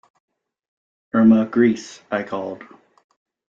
[1.13, 2.63] 'Irma Grese', I called.